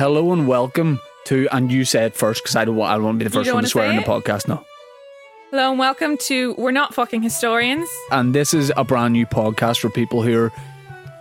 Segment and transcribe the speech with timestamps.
[0.00, 3.16] Hello and welcome to, and you said first because I don't want, I don't want
[3.16, 4.08] to be the first one to swear in the it?
[4.08, 4.64] podcast now.
[5.50, 7.86] Hello and welcome to We're Not Fucking Historians.
[8.10, 10.52] And this is a brand new podcast for people who are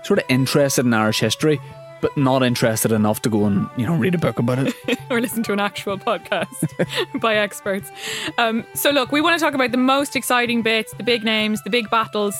[0.03, 1.59] sort of interested in Irish history,
[1.99, 4.73] but not interested enough to go and, you know, read a book about it.
[5.09, 7.91] or listen to an actual podcast by experts.
[8.37, 11.61] Um, so, look, we want to talk about the most exciting bits, the big names,
[11.63, 12.33] the big battles.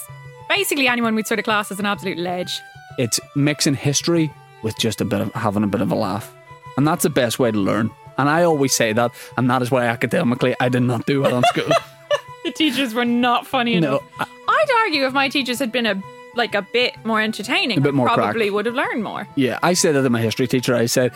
[0.47, 2.61] Basically, anyone we'd sort of class as an absolute ledge.
[2.97, 4.31] it's mixing history
[4.63, 6.33] with just a bit of having a bit of a laugh.
[6.77, 7.91] And that's the best way to learn.
[8.17, 11.37] And I always say that, and that is why academically I did not do well
[11.37, 11.69] in school.
[12.45, 14.29] The teachers were not funny No, enough.
[14.47, 16.01] I'd argue if my teachers had been a
[16.35, 18.53] like a bit more entertaining, A bit more I probably crack.
[18.53, 19.27] would have learned more.
[19.35, 20.73] Yeah, I said that to my history teacher.
[20.73, 21.11] I said,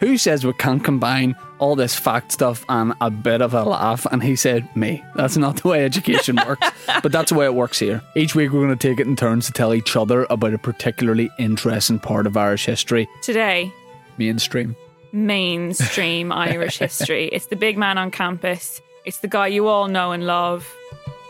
[0.00, 4.06] Who says we can't combine all this fact stuff and a bit of a laugh?
[4.12, 5.02] And he said, Me.
[5.14, 6.68] That's not the way education works.
[7.02, 8.02] but that's the way it works here.
[8.14, 10.58] Each week we're going to take it in turns to tell each other about a
[10.58, 13.08] particularly interesting part of Irish history.
[13.22, 13.72] Today,
[14.18, 14.76] Mainstream.
[15.12, 17.26] mainstream Irish history.
[17.28, 18.80] It's the big man on campus.
[19.06, 20.70] It's the guy you all know and love.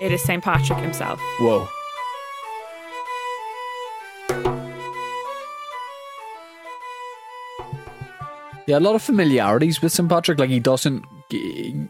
[0.00, 0.42] It is St.
[0.42, 1.20] Patrick himself.
[1.38, 1.68] Whoa.
[8.66, 10.08] Yeah, a lot of familiarities with St.
[10.08, 10.38] Patrick.
[10.38, 11.04] Like, he doesn't.
[11.30, 11.88] He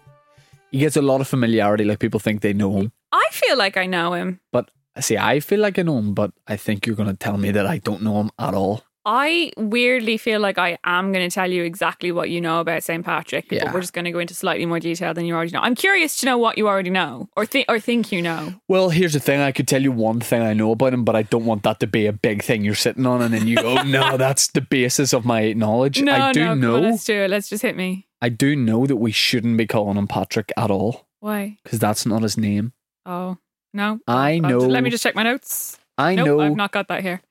[0.73, 1.85] gets a lot of familiarity.
[1.85, 2.93] Like, people think they know him.
[3.13, 4.41] I feel like I know him.
[4.53, 7.39] But see, I feel like I know him, but I think you're going to tell
[7.39, 8.83] me that I don't know him at all.
[9.09, 12.83] I weirdly feel like I am going to tell you exactly what you know about
[12.83, 13.05] St.
[13.05, 13.67] Patrick, Yeah.
[13.67, 15.61] but we're just going to go into slightly more detail than you already know.
[15.61, 18.55] I'm curious to know what you already know or, thi- or think you know.
[18.67, 19.39] Well, here's the thing.
[19.41, 21.79] I could tell you one thing I know about him, but I don't want that
[21.81, 24.61] to be a big thing you're sitting on, and then you go, "No, that's the
[24.61, 26.77] basis of my knowledge." No, I do no, know.
[26.79, 27.31] on, let's do it.
[27.31, 28.09] Let's just hit me.
[28.21, 31.59] I do know that we shouldn't be calling him Patrick at all Why?
[31.63, 32.73] because that's not his name.
[33.05, 33.39] Oh,
[33.73, 34.01] no.
[34.09, 34.59] I know.
[34.59, 35.79] Let me just check my notes.
[35.97, 36.41] I nope, know.
[36.41, 37.23] I've not got that here.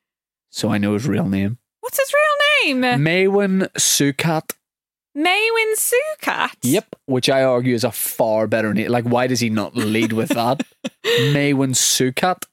[0.52, 1.58] so I know his real name.
[1.86, 3.04] What's his real name?
[3.04, 4.56] Maewyn Succat.
[5.14, 6.56] Maewyn Succat.
[6.64, 8.90] Yep, which I argue is a far better name.
[8.90, 10.64] Like, why does he not lead with that?
[11.06, 12.46] Maewyn Succat.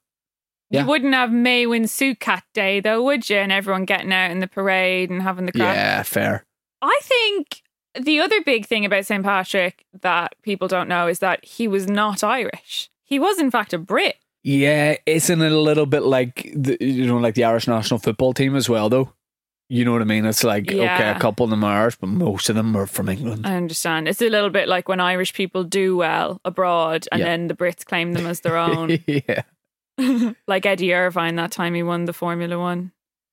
[0.69, 0.83] Yeah.
[0.83, 3.39] You wouldn't have Maewyn Succat Day, though, would you?
[3.39, 5.77] And everyone getting out in the parade and having the crack.
[5.77, 6.45] Yeah, fair.
[6.83, 7.63] I think
[7.99, 9.25] the other big thing about St.
[9.25, 12.91] Patrick that people don't know is that he was not Irish.
[13.03, 14.17] He was, in fact, a Brit.
[14.43, 18.35] Yeah, isn't it a little bit like the, you know, like the Irish national football
[18.35, 19.15] team as well, though?
[19.73, 20.27] You know what I mean?
[20.27, 23.09] It's like okay, a couple of them are Irish, but most of them are from
[23.09, 23.47] England.
[23.47, 24.07] I understand.
[24.07, 27.25] It's a little bit like when Irish people do well abroad and Yeah.
[27.27, 28.99] then the Brits claim them as their own.
[29.07, 29.43] yeah,
[30.47, 32.93] like Eddie Irvine that time he won the Formula One.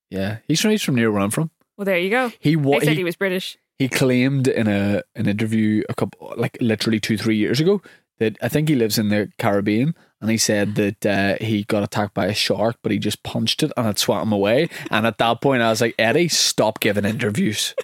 [0.09, 0.37] yeah.
[0.47, 1.51] He's from he's from near where I'm from.
[1.77, 2.31] Well, there you go.
[2.39, 3.57] He They what said he, he was British.
[3.77, 7.81] he claimed in a an interview a couple like literally two three years ago
[8.19, 11.83] that I think he lives in the Caribbean and he said that uh, he got
[11.83, 14.69] attacked by a shark but he just punched it and it swam away.
[14.91, 17.73] And at that point I was like Eddie stop giving interviews.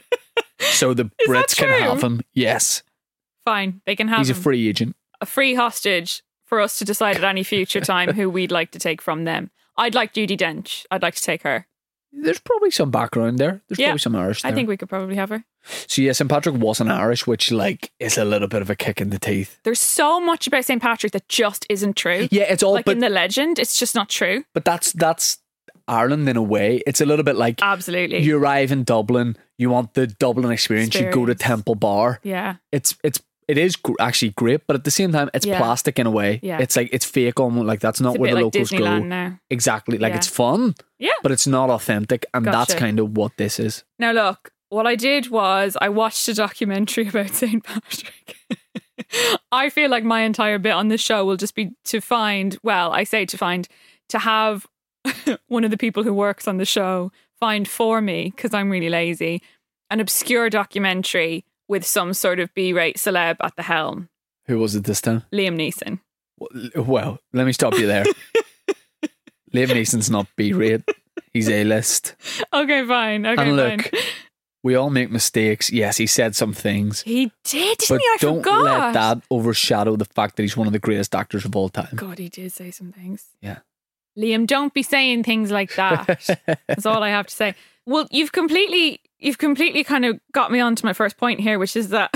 [0.59, 2.21] So the Is Brits can have him.
[2.33, 2.81] Yes.
[3.43, 4.95] Fine, they can have he's a free agent.
[5.21, 8.79] A free hostage for us to decide at any future time who we'd like to
[8.79, 9.51] take from them.
[9.77, 10.85] I'd like Judi Dench.
[10.89, 11.67] I'd like to take her.
[12.11, 13.61] there's probably some background there.
[13.67, 15.43] There's Yeah, probably some Irish there I think we could probably have her.
[15.87, 19.01] So yeah St Patrick wasn't Irish which like is a little bit of a kick
[19.01, 20.81] in the teeth There's so much about St.
[20.81, 22.27] Patrick that just isn't true.
[22.31, 24.43] yeah it's all like but in the legend, it's just not true.
[24.53, 25.37] but that's that's
[25.87, 28.19] Ireland in a way it's a little bit like Absolutely.
[28.19, 32.19] you arrive in Dublin, you want the Dublin experience, you go to Temple Bar.
[32.23, 32.55] yeah.
[32.71, 35.59] It's it's it is gr- actually great, but at the same time, it's Yeah.
[35.59, 36.39] plastic in a way.
[36.41, 36.57] Yeah.
[36.59, 39.05] It's like it's fake, almost like that's not where the like locals Disneyland go.
[39.07, 39.39] now.
[39.51, 40.17] Exactly, like Yeah.
[40.17, 41.11] it's fun, Yeah.
[41.21, 43.83] but it's not authentic, and that's kind of what this is.
[43.99, 47.63] Now, look, what I did was I watched a documentary about St.
[47.63, 48.37] Patrick.
[49.51, 52.91] I feel like my entire bit on this show will just be to find, well,
[52.91, 53.67] I say to find,
[54.09, 54.65] to have
[55.47, 58.89] one of the people who works on the show find for me, because I'm really
[58.89, 59.41] lazy,
[59.89, 64.09] an obscure documentary with some sort of B rate celeb at the helm.
[64.47, 65.23] Who was it this time?
[65.33, 65.99] Liam Neeson.
[66.75, 68.05] Well, let me stop you there.
[69.53, 70.81] Liam Neeson's not B-rate;
[71.31, 72.15] he's A-list.
[72.51, 73.25] Okay, fine.
[73.25, 74.01] Okay, and look, fine.
[74.65, 75.71] We all make mistakes.
[75.71, 77.03] Yes, he said some things.
[77.03, 78.07] He did, didn't But he?
[78.07, 78.63] I don't forgot.
[78.63, 81.93] let that overshadow the fact that he's one of the greatest actors of all time.
[81.95, 83.25] God, he did say some things.
[83.41, 83.59] Yeah.
[84.17, 86.05] Liam, don't be saying things like that.
[86.67, 87.55] That's all I have to say.
[87.85, 91.75] Well, you've completely you've completely kind of got me onto my first point here, which
[91.75, 92.13] is that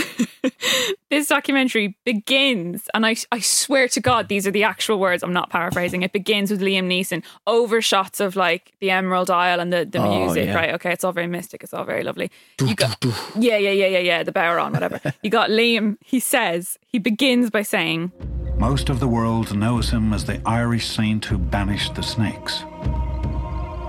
[1.09, 5.23] this documentary begins, and I, I swear to God, these are the actual words.
[5.23, 6.01] I'm not paraphrasing.
[6.03, 9.99] It begins with Liam Neeson over shots of like the Emerald Isle and the, the
[9.99, 10.55] Oh, music, yeah.
[10.55, 10.73] right?
[10.75, 11.63] Okay, it's all very mystic.
[11.63, 12.29] It's all very lovely.
[12.61, 13.03] You got,
[13.37, 14.23] yeah, yeah, yeah, yeah, yeah.
[14.23, 14.99] The bodhrán, whatever.
[15.23, 15.97] you got Liam.
[16.03, 18.11] He says he begins by saying,
[18.59, 22.63] Most of the world knows him as the Irish saint who banished the snakes.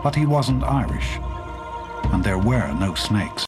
[0.02, 1.18] But he wasn't Irish,
[2.12, 3.44] and there were no snakes.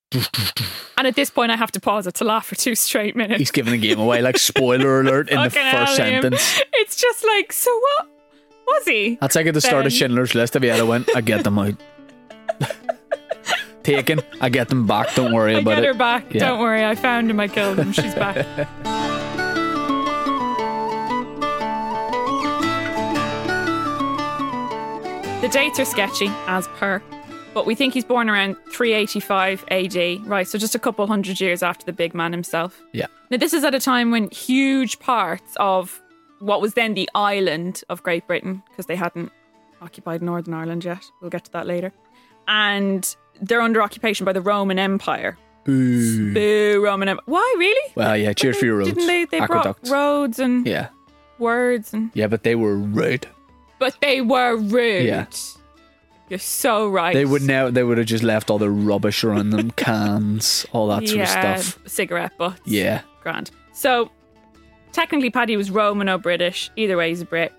[0.98, 3.38] and at this point, I have to pause it to laugh for two straight minutes.
[3.38, 4.20] He's giving the game away.
[4.20, 6.60] Like spoiler alert in the Fucking hell, first sentence.
[6.74, 8.08] It's just like, so what
[8.66, 9.16] was he?
[9.20, 10.56] That's like at the start of Schindler's List.
[10.56, 11.74] If you had went, I get them out.
[13.84, 15.14] Taken, I get them back.
[15.14, 15.86] Don't worry I about get it.
[15.86, 16.34] her back.
[16.34, 16.48] Yeah.
[16.48, 17.40] Don't worry, I found him.
[17.40, 17.92] I killed him.
[17.92, 18.68] She's back.
[25.42, 27.02] the dates are sketchy, as per,
[27.52, 30.46] but we think he's born around 385 AD, right?
[30.48, 32.80] So just a couple hundred years after the big man himself.
[32.92, 33.06] Yeah.
[33.30, 36.00] Now, this is at a time when huge parts of
[36.38, 39.30] what was then the island of Great Britain, because they hadn't
[39.82, 41.92] occupied Northern Ireland yet, we'll get to that later,
[42.48, 45.36] and they're under occupation by the Roman Empire.
[45.64, 46.32] Boo.
[46.34, 47.22] Boo, Roman Empire.
[47.26, 47.92] Why, really?
[47.96, 48.32] Well, yeah.
[48.32, 48.90] Cheers for your roads.
[48.90, 49.24] Didn't they?
[49.26, 49.88] They Aqueducts.
[49.88, 50.88] brought roads and Yeah.
[51.38, 53.26] words, and Yeah, but they were rude.
[53.82, 55.06] But they were rude.
[55.06, 55.26] Yeah.
[56.28, 57.12] You're so right.
[57.12, 57.68] They would now.
[57.68, 61.54] They would have just left all the rubbish around them, cans, all that sort yeah,
[61.54, 61.88] of stuff.
[61.90, 62.60] cigarette butts.
[62.64, 63.00] Yeah.
[63.24, 63.50] grand.
[63.72, 64.12] So
[64.92, 66.70] technically, Paddy was Roman or British.
[66.76, 67.52] Either way, he's a Brit.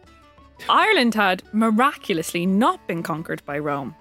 [0.69, 3.93] Ireland had miraculously not been conquered by Rome.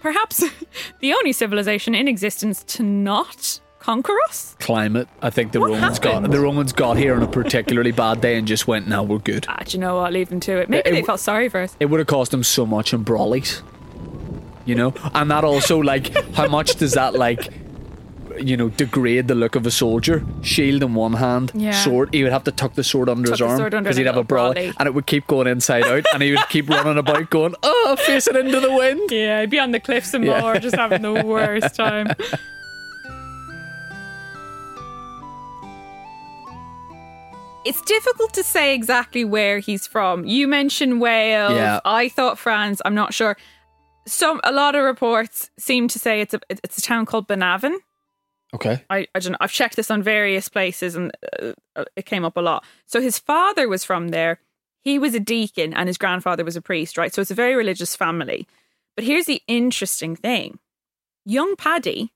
[0.00, 0.44] Perhaps
[1.00, 3.58] the only civilization in existence to not
[3.88, 4.54] conquer us.
[4.60, 5.08] Climate.
[5.22, 8.36] I think the What Romans got the Romans got here on a particularly bad day
[8.36, 10.12] and just went, "No, we're good." Ah, do you know what?
[10.12, 10.68] Leave them to it.
[10.68, 11.74] Maybe It they w- felt sorry for us.
[11.80, 13.62] It would have cost them so much in brawlies,
[14.66, 14.92] you know.
[15.14, 17.48] And that also, like, how much does that like,
[18.38, 20.22] you know, degrade the look of a soldier?
[20.42, 21.72] Shield in one hand, Yeah.
[21.72, 22.10] sword.
[22.12, 24.20] He would have to tuck the sword under Tuck his arm because he'd have a
[24.20, 24.72] little brawly, brawly.
[24.78, 27.96] and it would keep going inside out, and he would keep running about, going, "Oh,
[28.06, 30.40] facing into the wind." Yeah, I'd be on the cliffs and Yeah.
[30.42, 32.08] more, just having the worst time.
[37.64, 40.24] It's difficult to say exactly where he's from.
[40.24, 41.52] You mentioned Wales.
[41.52, 41.80] Yeah.
[41.84, 42.80] I thought France.
[42.84, 43.36] I'm not sure.
[44.06, 47.76] Some a lot of reports seem to say it's a it's a town called Benavon.
[48.54, 48.82] Okay.
[48.88, 49.38] I, I don't know.
[49.40, 51.12] I've checked this on various places and
[51.76, 52.64] uh, it came up a lot.
[52.86, 54.40] So his father was from there.
[54.80, 57.12] He was a deacon and his grandfather was a priest, right?
[57.12, 58.46] So it's a very religious family.
[58.96, 60.58] But here's the interesting thing
[61.26, 62.10] young Paddy,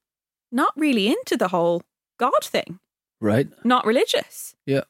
[0.51, 1.83] not really into the whole
[2.19, 2.79] God thing,
[3.21, 3.49] Right.
[3.63, 4.55] not religious.
[4.65, 4.85] Yeah.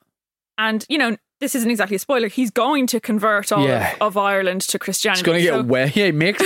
[0.68, 2.28] And, you know, this isn't exactly a spoiler.
[2.28, 3.92] He's going to convert all Yeah.
[3.94, 5.20] of, of Ireland to Christianity.
[5.20, 5.96] It's going to get So- wet.
[5.96, 6.40] Yeah, he makes.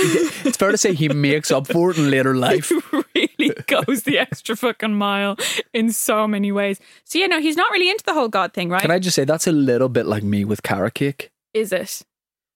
[0.45, 2.71] It's fair to say he makes up for it in later life.
[3.13, 5.37] He really goes the extra fucking mile
[5.73, 6.79] in so many ways.
[7.03, 8.81] So yeah, no, he's not really into the whole God thing, right?
[8.81, 11.29] Can I just say that's a little bit like me with carrot cake.
[11.53, 12.01] Is it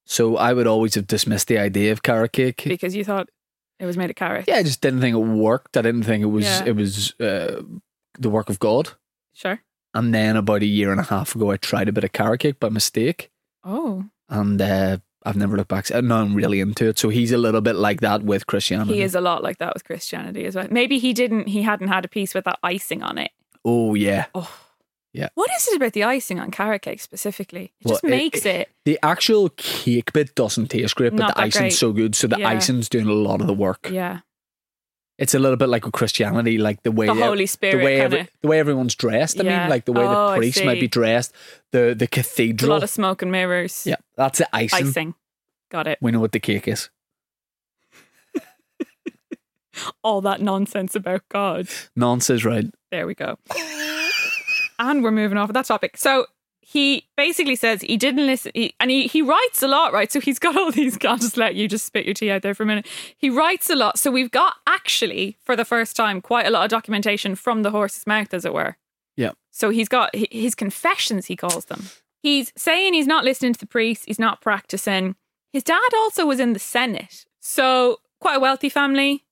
[0.04, 2.62] So I would always have dismissed the idea of carrot cake.
[2.64, 3.28] because you thought
[3.78, 4.46] it was made of carrot?
[4.48, 5.76] Yeah, I just didn't think it worked.
[5.76, 6.64] I didn't think it was Yeah.
[6.66, 7.62] it was uh,
[8.18, 8.90] the work of God.
[9.32, 9.60] Sure.
[9.94, 12.40] And then about a year and a half ago, I tried a bit of carrot
[12.40, 13.30] cake by mistake,
[13.64, 15.90] Oh, and uh, I've never looked back.
[15.90, 16.98] No, I'm really into it.
[16.98, 18.94] So he's a little bit like that with Christianity.
[18.94, 20.66] he is a lot like that with Christianity as well.
[20.70, 21.48] Maybe he didn't.
[21.48, 23.30] He hadn't had a piece with that icing on it.
[23.64, 24.50] Oh yeah, Oh.
[25.14, 25.28] Yeah.
[25.34, 27.64] What is it about the icing on carrot cake specifically?
[27.80, 31.38] It Well, just it- makes it, the actual cake bit doesn't taste great, but the
[31.38, 31.72] icing's great.
[31.74, 32.14] so good.
[32.14, 32.48] So the Yeah.
[32.48, 33.90] icing's doing a lot of the work.
[33.92, 34.20] yeah.
[35.22, 38.00] It's a little bit like with Christianity, like the way The Holy Spirit the way
[38.00, 39.38] every- the way everyone's dressed.
[39.40, 39.60] I Yeah.
[39.60, 41.32] mean, like the way Oh, the priest might be dressed,
[41.70, 43.86] the the cathedral, A lot of smoke and mirrors.
[43.86, 44.88] yeah, that's the icing.
[44.88, 45.14] Icing.
[45.70, 45.98] Got it.
[46.00, 46.90] We know what the cake is.
[50.04, 51.68] All that nonsense about God.
[51.96, 52.66] Nonsense, right?
[52.90, 53.36] There we go.
[54.78, 55.96] and we're moving off of that topic.
[55.96, 56.26] So
[56.72, 60.10] he basically says he didn't listen, he, and he, he writes a lot, right?
[60.10, 60.96] So he's got all these.
[61.04, 62.86] I'll just let you just spit your tea out there for a minute.
[63.18, 63.98] He writes a lot.
[63.98, 67.72] So we've got actually, for the first time, quite a lot of documentation from the
[67.72, 68.78] horse's mouth, as it were.
[69.18, 69.32] Yeah.
[69.50, 71.90] So he's got his confessions, he calls them.
[72.22, 75.16] He's saying he's not listening to the priest, he's not practicing.
[75.52, 77.26] His dad also was in the Senate.
[77.38, 79.26] So quite a wealthy family,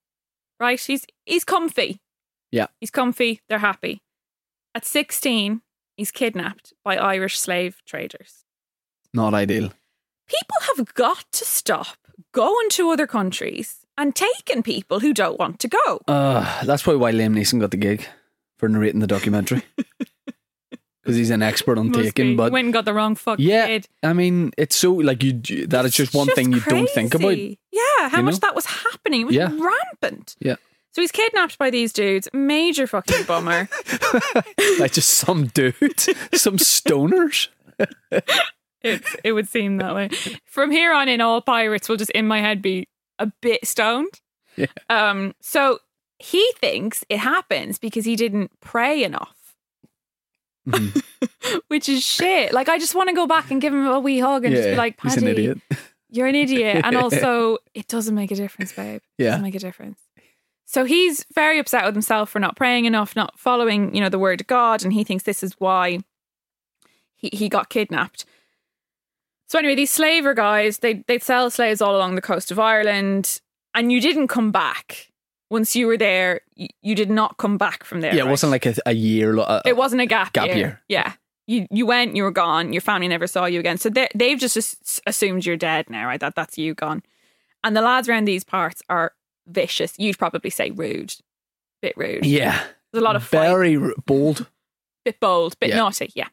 [0.59, 0.78] right?
[0.78, 2.02] He's he's comfy.
[2.52, 2.66] Yeah.
[2.80, 4.02] He's comfy, they're happy.
[4.75, 5.62] At 16,
[6.00, 8.45] he's kidnapped by Irish slave traders.
[9.12, 9.71] Not ideal.
[10.26, 11.99] People have got to stop
[12.33, 16.00] going to other countries and taking people who don't want to go.
[16.09, 18.07] Uh, that's probably why Liam Neeson got the gig
[18.57, 19.62] for narrating the documentary.
[21.02, 22.28] because he's an expert on Must taking.
[22.28, 22.37] be.
[22.37, 23.88] But went and got the wrong fucking yeah, kid.
[24.02, 25.33] I mean, it's so like you.
[25.66, 27.37] That is just one Just thing you don't think about.
[27.37, 28.38] Yeah, how you much know?
[28.40, 29.23] that was happening.
[29.23, 29.50] It was Yeah.
[29.52, 30.37] rampant.
[30.40, 30.57] Yeah,
[30.92, 32.28] So he's kidnapped by these dudes.
[32.32, 33.68] Major fucking bummer.
[34.80, 35.75] like just some dude,
[36.35, 37.49] some stoners.
[38.82, 40.11] it, it would seem that way.
[40.44, 44.20] From here on in, all pirates will just in my head be a bit stoned.
[44.56, 44.66] Yeah.
[44.88, 45.35] Um.
[45.40, 45.78] So
[46.18, 49.54] he thinks it happens because he didn't pray enough,
[50.68, 51.02] Mhm.
[51.68, 52.52] which is shit.
[52.52, 54.68] Like I just want to go back and give him a wee hug and just
[54.68, 55.59] be like, he's an "Paddy, idiot.
[56.11, 56.82] You're an idiot.
[56.85, 58.97] And also, it doesn't make a difference, babe.
[59.18, 59.30] It Yeah.
[59.30, 60.00] doesn't make a difference.
[60.72, 64.20] So he's very upset with himself for not praying enough, not following, you know, the
[64.20, 65.98] word of God, and he thinks this is why
[67.16, 68.24] he, he got kidnapped.
[69.48, 73.40] So anyway, these slaver guys, they they'd sell slaves all along the coast of Ireland,
[73.74, 75.08] and you didn't come back.
[75.50, 78.14] Once you were there, you, you did not come back from there.
[78.14, 78.30] Yeah, it right?
[78.30, 79.34] wasn't like a, a year.
[79.34, 80.56] lo- Uh, It wasn't a gap, Gap year.
[80.56, 80.80] year.
[80.88, 81.14] Yeah.
[81.48, 82.72] You you went, you were gone.
[82.72, 83.76] Your family never saw you again.
[83.76, 84.56] So they they've just
[85.04, 86.20] assumed you're dead now, right?
[86.20, 87.02] That that's you gone.
[87.64, 89.14] And the lads around these parts are
[89.50, 89.95] vicious.
[89.99, 91.14] You'd probably say rude,
[91.83, 92.25] bit rude.
[92.26, 94.47] yeah, There's a lot of very r- bold.
[95.04, 95.76] bit bold, bit Yeah.
[95.76, 96.11] naughty.
[96.14, 96.28] Yeah,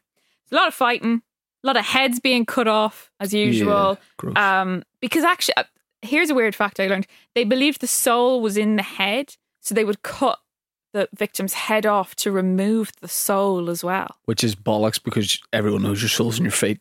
[0.48, 1.22] there's a lot of fighting,
[1.64, 3.98] a lot of heads being cut off as usual.
[4.24, 4.60] Yeah.
[4.60, 5.64] Um, because actually, uh,
[6.02, 9.74] here's a weird fact I learned: they believed the soul was in the head, so
[9.74, 10.38] they would cut
[10.94, 14.16] the victim's head off to remove the soul as well.
[14.24, 16.80] which is bollocks because everyone knows your soul's in your feet.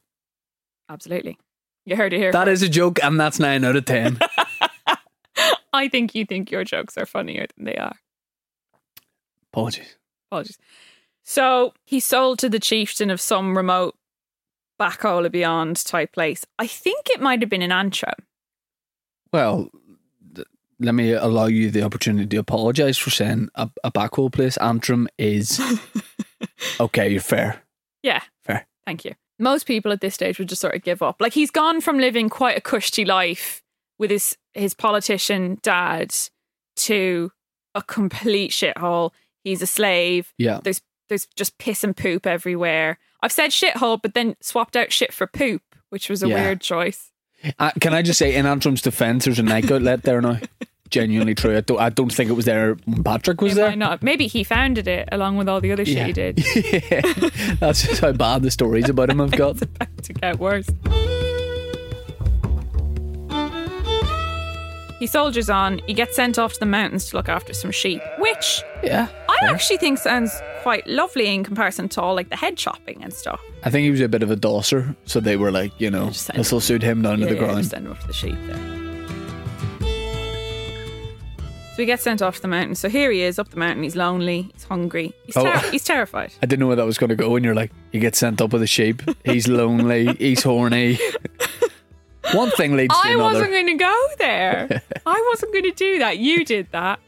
[0.89, 1.37] Absolutely.
[1.85, 2.31] You heard it here.
[2.31, 4.17] That is a joke, and that's nine out of ten.
[5.77, 7.95] I think you think your jokes are funnier than they are.
[9.53, 9.95] Apologies.
[10.29, 10.57] Apologies.
[11.23, 13.95] So he sold to the chieftain of some remote
[14.79, 16.45] Backola Beyond type place.
[16.57, 18.13] I think it might have been in Antrim.
[19.33, 19.69] Well,
[20.35, 20.47] th-
[20.79, 24.57] let me allow you the opportunity to apologise for saying a, a backhole place.
[24.57, 25.59] Antrim is
[26.79, 27.09] okay.
[27.09, 27.61] You're fair.
[28.03, 28.21] Yeah.
[28.43, 28.65] Fair.
[28.85, 29.13] Thank you.
[29.39, 31.19] Most people at this stage would just sort of give up.
[31.19, 33.61] Like he's gone from living quite a cushy life
[33.99, 36.13] with his his politician dad
[36.77, 37.31] to
[37.75, 39.11] a complete shithole.
[39.43, 40.33] He's a slave.
[40.37, 40.59] Yeah.
[40.63, 42.99] There's there's just piss and poop everywhere.
[43.23, 46.35] I've said shithole, but then swapped out shit for poop, which was a Yeah.
[46.43, 47.11] weird choice.
[47.59, 50.39] Uh, can I just say, in Antrim's defence, there's a Nike outlet there now.
[50.89, 51.55] Genuinely true.
[51.57, 53.75] I don't, I don't think it was there when Patrick was It there.
[53.75, 54.01] not.
[54.01, 56.39] Maybe he founded it along with all the other shit he did.
[56.55, 57.01] yeah.
[57.59, 59.61] That's just how bad the stories about him have got.
[59.61, 60.67] It's about to get worse.
[64.99, 65.79] He soldiers on.
[65.85, 69.07] He gets sent off to the mountains to look after some sheep, which Yeah.
[69.29, 69.49] I fair.
[69.53, 70.31] actually think sounds
[70.63, 73.39] quite lovely in comparison to all like the head chopping and stuff.
[73.63, 76.09] I think he was a bit of a dosser, so they were like, you know,
[76.09, 77.65] this will suit him down Yeah, to the ground.
[77.67, 78.57] send him off to the sheep there.
[81.75, 82.73] So he gets sent off to the mountain.
[82.73, 83.83] So here he is up the mountain.
[83.83, 84.49] He's lonely.
[84.53, 85.13] He's hungry.
[85.27, 85.45] He's, Oh.
[85.71, 86.33] he's terrified.
[86.41, 88.41] I didn't know where that was going to go, and you're like, he gets sent
[88.41, 89.03] up with a sheep.
[89.23, 90.07] He's lonely.
[90.15, 90.97] he's horny.
[92.33, 93.09] One thing leads to another.
[93.09, 93.33] I another.
[93.33, 94.81] wasn't going to go there.
[95.05, 96.17] I wasn't going to do that.
[96.17, 96.99] You did that.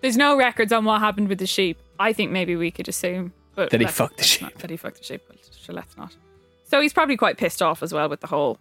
[0.00, 1.78] There's no records on what happened with the sheep.
[1.98, 3.32] I think maybe we could assume.
[3.54, 4.42] But That he let's- fucked the let's sheep.
[4.42, 5.22] not- That he fucked the sheep.
[5.28, 6.16] But sure, let's not.
[6.64, 8.58] So he's probably quite pissed off as well with the whole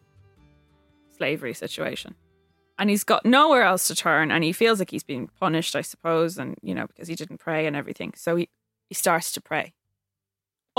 [1.18, 2.15] slavery situation.
[2.77, 5.82] And he's got nowhere else to turn and he feels like he's being punished, I
[5.82, 8.13] suppose, and you know, because he didn't pray and everything.
[8.15, 8.50] So he,
[8.88, 9.74] he starts to pray.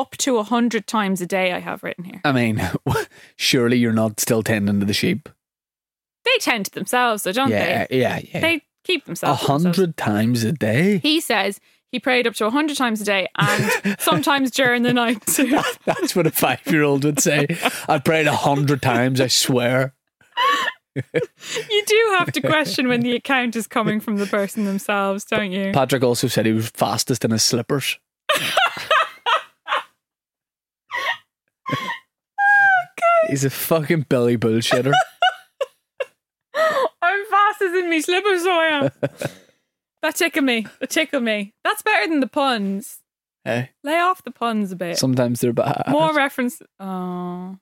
[0.01, 2.23] Up to a hundred times a day I have written here.
[2.25, 2.63] I mean,
[3.37, 5.29] surely you're not still tending to the sheep.
[6.25, 7.99] They tend to themselves, though, don't yeah, they?
[7.99, 8.29] yeah, yeah.
[8.33, 8.41] Yeah.
[8.41, 9.41] They keep themselves.
[9.41, 9.65] themselves.
[9.65, 11.01] hundred times a day.
[11.03, 11.61] He says
[11.93, 15.61] he prayed up to a 100 times a day and sometimes during the night too.
[15.85, 17.47] That's what a five year old would say.
[17.87, 19.93] I prayed a hundred times, I swear.
[20.95, 25.53] You do have to question when the account is coming from the person themselves, don't
[25.53, 25.73] you?
[25.73, 27.99] Patrick also said he was fastest in his slippers.
[33.29, 34.93] He's a fucking belly bullshitter.
[37.03, 38.91] I'm fast as in me slippers, so I am.
[40.03, 40.67] That tickled me.
[40.81, 41.53] That tickled me.
[41.63, 43.01] That's better than the puns.
[43.45, 44.97] hey, Lay off the puns a bit.
[44.97, 45.83] sometimes they're bad.
[45.89, 46.63] More reference.
[46.81, 47.59] Oh.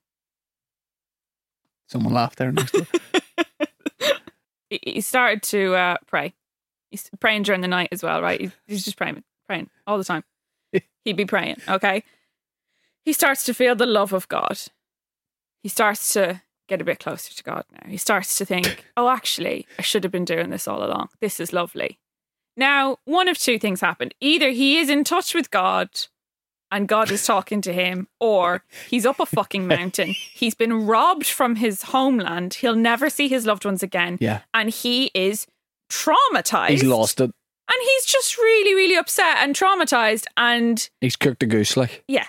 [1.89, 2.77] Someone laughed there next.
[4.71, 6.33] He, he started to uh, pray.
[6.93, 8.41] He's praying during the night as well, right?
[8.41, 10.23] He's, he's just praying, praying all the time.
[11.05, 12.05] He'd be praying, okay?
[13.09, 14.59] He starts to feel the love of God.
[15.63, 17.89] He starts to get a bit closer to God now.
[17.89, 21.09] He starts to think, oh, actually, I should have been doing this all along.
[21.23, 21.99] This is lovely.
[22.55, 24.15] Now, one of two things happened.
[24.21, 25.89] Either he is in touch with God
[26.71, 30.09] and God is talking to him, or he's up a fucking mountain.
[30.35, 32.53] He's been robbed from his homeland.
[32.61, 34.19] He'll never see his loved ones again.
[34.21, 34.41] Yeah.
[34.53, 35.47] And he is
[35.91, 36.69] traumatized.
[36.69, 37.31] He's lost it.
[37.71, 40.27] And he's just really, really upset and traumatized.
[40.37, 42.05] And He's cooked a goose like.
[42.07, 42.27] yeah.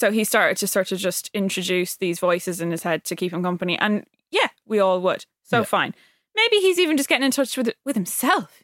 [0.00, 3.32] So he started to sort of just introduce these voices in his head to keep
[3.34, 3.78] him company.
[3.78, 5.26] And yeah, we all would.
[5.42, 5.64] So Yeah.
[5.64, 5.94] fine.
[6.34, 8.62] Maybe he's even just getting in touch with with himself.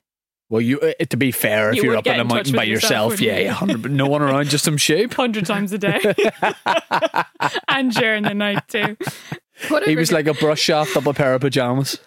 [0.49, 3.21] Well, you uh, to be fair, if You you're up in a mountain by yourself,
[3.21, 3.67] yourself, yeah, you?
[3.69, 5.13] yeah, no one around, just some sheep.
[5.25, 6.01] hundred times a day,
[7.69, 8.97] and during the night too.
[9.69, 11.99] Whatever He was like a brush shaft up a pair of pajamas.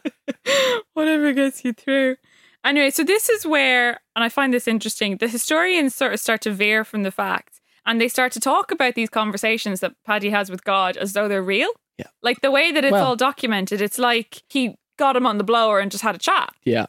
[0.94, 2.16] whatever gets you through.
[2.64, 5.18] Anyway, so this is where, and I find this interesting.
[5.18, 8.72] The historians sort of start to veer from the facts, and they start to talk
[8.72, 11.70] about these conversations that Paddy has with God as though they're real.
[11.98, 12.08] Yeah.
[12.22, 13.82] like the way that it's Well- all documented.
[13.82, 16.54] It's like he got him on the blower and just had a chat.
[16.64, 16.86] Yeah.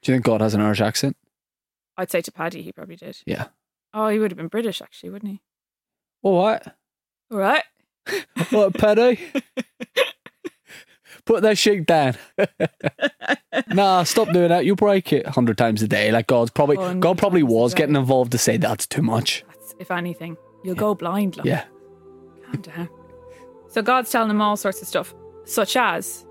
[0.00, 1.18] Do you think God has an Irish accent?
[1.98, 3.18] I'd say to Paddy, he probably did.
[3.26, 3.48] Yeah.
[3.92, 5.42] Oh, he would have been British, actually, wouldn't he?
[6.24, 6.74] Oh, what?
[7.30, 7.62] All right.
[8.50, 9.18] What, Paddy?
[11.26, 12.16] Put that shit down.
[13.68, 14.64] nah, stop doing that.
[14.66, 16.10] You'll break it a hundred times a day.
[16.12, 19.42] Like God's probably God probably was getting involved to say that's too much.
[19.84, 21.36] If anything, you'll go blind.
[21.36, 21.44] Like.
[21.44, 21.64] Yeah.
[22.46, 22.88] Calm down.
[23.68, 25.14] So God's telling him all sorts of stuff,
[25.44, 26.24] such as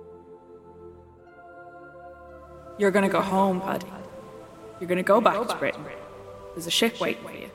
[2.80, 3.86] You're going to go home, Paddy.
[4.80, 5.86] You're going to go back to Britain.
[6.56, 7.50] There's a ship waiting for you.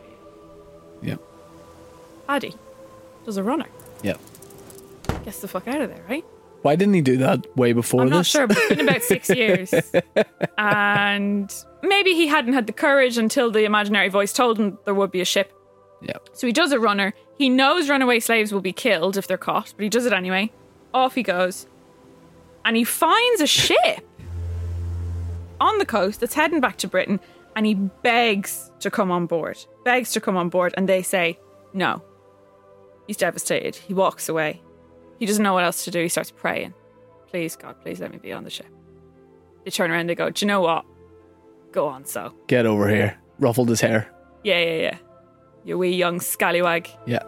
[1.02, 1.16] Yeah.
[2.28, 2.54] Paddy,
[3.24, 3.66] there's a runner.
[4.04, 4.18] Yeah.
[5.24, 6.24] Gets the fuck out of there, right?
[6.62, 8.14] Why didn't he do that way before I'm this?
[8.14, 9.74] not sure, but it's been about six years.
[10.56, 11.52] And
[11.82, 15.20] maybe he hadn't had the courage until the imaginary voice told him there would be
[15.20, 15.52] a ship
[16.00, 16.16] Yeah.
[16.32, 17.14] So he does a runner.
[17.36, 20.52] He knows runaway slaves will be killed if they're caught, but he does it anyway.
[20.94, 21.66] Off he goes.
[22.64, 24.06] And he finds a ship
[25.60, 27.20] on the coast that's heading back to Britain
[27.56, 29.58] and he begs to come on board.
[29.84, 31.38] Begs to come on board and they say
[31.72, 32.02] no.
[33.06, 33.74] He's devastated.
[33.74, 34.62] He walks away.
[35.18, 36.02] He doesn't know what else to do.
[36.02, 36.74] He starts praying.
[37.28, 38.66] Please, God, please let me be on the ship.
[39.64, 40.84] They turn around, they go, Do you know what?
[41.72, 42.32] Go on, so.
[42.46, 43.18] Get over here.
[43.38, 44.08] Ruffled his hair.
[44.44, 44.98] Yeah, yeah, yeah.
[45.68, 46.88] You wee young scallywag.
[47.04, 47.22] Yeah.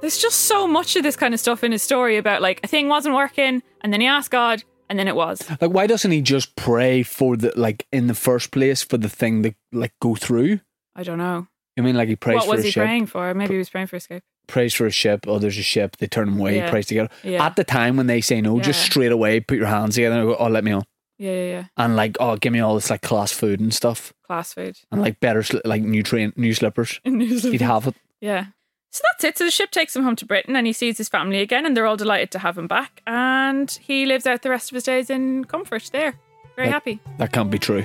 [0.00, 2.66] There's just so much of this kind of stuff in his story about like a
[2.66, 5.48] thing wasn't working, and then he asked God, and then it was.
[5.60, 9.08] Like, why doesn't he just pray for the like in the first place for the
[9.08, 10.58] thing to like go through?
[10.96, 11.46] I don't know.
[11.78, 13.32] I mean, like he prays what was he ship, praying for?
[13.32, 14.24] Maybe he was praying for escape.
[14.48, 15.26] prays for a ship.
[15.28, 15.98] Oh, there's a ship.
[15.98, 16.56] They turn him away.
[16.56, 16.64] Yeah.
[16.64, 17.10] He prays together.
[17.22, 17.46] Yeah.
[17.46, 20.28] At the time when they say no, just straight away put your hands together and
[20.28, 20.82] go, oh, let me on.
[21.18, 21.64] Yeah, yeah, yeah.
[21.76, 24.78] And like, oh, give me all this like class food and stuff, Class food.
[24.92, 27.00] and like better sli- like new train, new slippers.
[27.04, 27.52] New Zealand.
[27.52, 27.96] He'd have it.
[28.20, 28.44] Yeah.
[28.92, 29.38] So that's it.
[29.38, 31.76] So the ship takes him home to Britain and he sees his family again and
[31.76, 33.02] they're all delighted to have him back.
[33.08, 36.14] And he lives out the rest of his days in comfort there.
[36.54, 37.00] Very Like- happy.
[37.18, 37.84] That can't be true.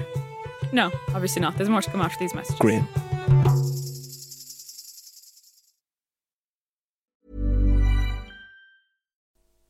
[0.71, 1.57] No, obviously not.
[1.57, 2.59] There's more to come after these messages.
[2.59, 2.83] Great.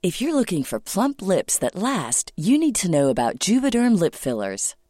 [0.03, 4.13] If you're looking for plump lips that last, you need to know about Juvederm lip
[4.15, 4.75] fillers.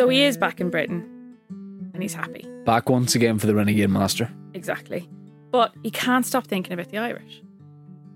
[0.00, 1.36] So he is back in Britain
[1.92, 2.48] and he's happy.
[2.64, 4.32] Back once again for the Renegade Master.
[4.54, 5.06] Exactly.
[5.50, 7.42] But he can't stop thinking about the Irish.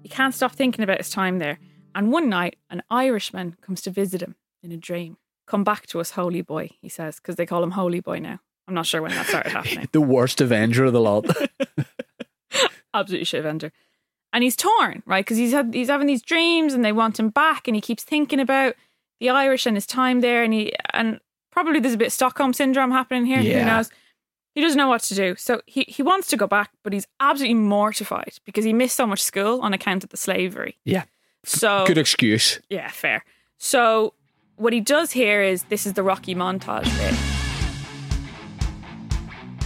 [0.03, 1.59] He can't stop thinking about his time there.
[1.95, 5.19] And one night, an Irishman comes to visit him in a dream.
[5.47, 8.39] Come back to us, holy boy, he says, because they call him holy boy now.
[8.67, 9.87] I'm not sure when that started happening.
[9.93, 11.27] The worst Avenger of the lot.
[12.95, 13.73] Absolutely shit Avenger.
[14.33, 15.23] And he's torn, right?
[15.23, 18.05] Because he's had he's having these dreams and they want him back and he keeps
[18.05, 18.75] thinking about
[19.21, 21.21] the Irish and his time there and he and
[21.55, 23.39] probably there's a bit of Stockholm syndrome happening here.
[23.41, 23.89] Who knows?
[24.55, 25.35] He doesn't know what to do.
[25.37, 29.07] So he, he wants to go back, but he's absolutely mortified because he missed so
[29.07, 30.77] much school on account of the slavery.
[30.85, 31.05] yeah.
[31.47, 32.59] So Good excuse.
[32.71, 33.25] yeah, fair.
[33.59, 34.15] So
[34.57, 37.15] what he does here is this is the Rocky montage bit.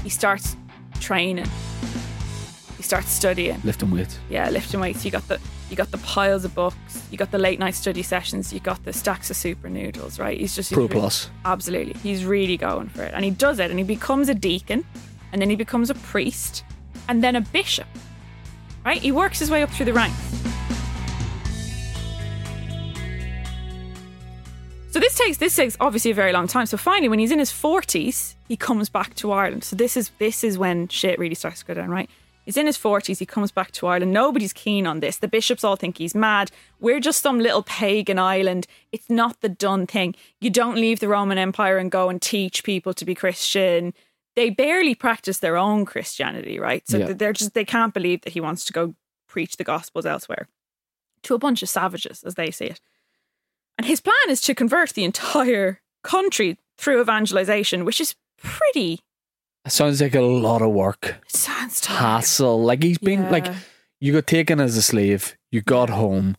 [0.03, 0.57] He starts
[1.01, 1.46] training.
[2.79, 3.61] He starts studying.
[3.64, 4.19] Lifting weights.
[4.31, 5.05] Yeah, lifting weights.
[5.05, 5.38] You got the
[5.69, 7.07] you got the piles of books.
[7.11, 8.53] You got the late night study sessions.
[8.53, 10.19] You got the stacks of super noodles.
[10.19, 10.38] Right?
[10.41, 11.29] He's just he's Pro really- plus.
[11.45, 14.85] Absolutely, he's really going for it, and he does it, and he becomes a deacon,
[15.33, 16.64] and then he becomes a priest,
[17.09, 17.88] and then a bishop.
[18.87, 19.03] Right?
[19.03, 20.17] He works his way up through the ranks.
[24.91, 26.67] So this takes this takes obviously a very long time.
[26.67, 29.64] So finally, when he's in his forties, he comes back to Ireland.
[29.64, 32.09] So this is this is when shit really starts to go down, right?
[32.49, 33.19] He's in his forties.
[33.19, 34.11] He comes back to Ireland.
[34.15, 35.19] Nobody's keen on this.
[35.19, 36.51] The bishops all think he's mad.
[36.81, 38.67] We're just some little pagan island.
[38.91, 40.15] It's not the done thing.
[40.41, 43.93] You don't leave the Roman Empire and go and teach people to be Christian.
[44.35, 46.89] They barely practice their own Christianity, right?
[46.89, 47.13] So Yeah.
[47.13, 48.95] they're just they can't believe that he wants to go
[49.29, 50.49] preach the gospels elsewhere
[51.25, 52.81] to a bunch of savages, as they see it.
[53.77, 59.01] And his plan is to convert the entire country through evangelization, which is pretty.
[59.66, 61.16] Sounds like a lot of work.
[61.27, 62.01] It sounds tiring.
[62.03, 62.62] Hassle.
[62.62, 63.47] Like he's been like
[64.01, 66.37] you got taken as a slave, you got home.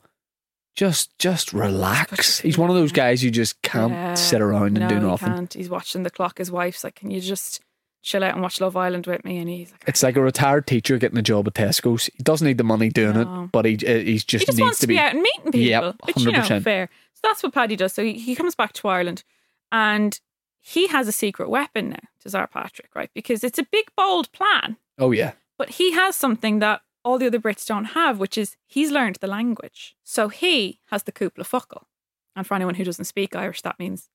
[0.75, 2.39] Just just relax.
[2.39, 4.13] He's one of those guys you just can't Yeah.
[4.15, 5.27] sit around and no, do he nothing.
[5.33, 5.53] can't.
[5.53, 6.37] He's watching the clock.
[6.37, 7.59] His wife's like, "Can you just
[8.01, 10.65] chill out and watch Love Island with me?" And he's like, It's like a retired
[10.67, 12.05] teacher getting a job at Tesco's.
[12.15, 13.43] He doesn't need the money doing No.
[13.43, 15.51] it, but he uh, he's just, he just needs wants to be, out and meeting
[15.51, 15.59] people.
[15.59, 16.63] Yep, which you know, 100%.
[16.63, 16.89] fair.
[17.15, 17.91] So that's what Paddy does.
[17.93, 19.23] So he, he comes back to Ireland,
[19.71, 20.17] and
[20.61, 23.09] he has a secret weapon now to Tsar Patrick, right?
[23.13, 25.33] Because it's a big, bold plan, Oh yeah.
[25.57, 29.17] but he has something that all the other Brits don't have, which is he's learned
[29.21, 29.95] the language.
[30.03, 31.87] So he has the cúpla focal.
[32.35, 34.09] And for anyone who doesn't speak Irish, that means